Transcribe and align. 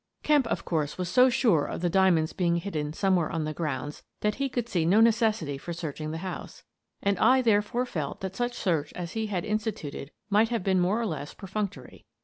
Kemp, 0.23 0.47
of 0.47 0.65
course, 0.65 0.97
was 0.97 1.09
so 1.09 1.29
sure 1.29 1.63
of 1.65 1.81
the 1.81 1.87
diamonds 1.87 2.33
being 2.33 2.55
hidden 2.57 2.91
somewhere 2.91 3.29
on 3.29 3.43
the 3.43 3.53
grounds 3.53 4.01
that 4.21 4.33
he 4.41 4.49
could 4.49 4.67
see 4.67 4.83
no 4.83 4.99
necessity 4.99 5.59
for 5.59 5.73
searching 5.73 6.09
the 6.09 6.17
house, 6.25 6.63
and 7.03 7.19
I 7.19 7.43
therefore 7.43 7.85
felt 7.85 8.19
that 8.21 8.35
such 8.35 8.55
search 8.55 8.91
as 8.93 9.11
he 9.11 9.27
had 9.27 9.45
instituted 9.45 10.09
might 10.27 10.49
have 10.49 10.63
been 10.63 10.79
more 10.79 10.99
or 10.99 11.05
less 11.05 11.35
perfunctory. 11.35 12.07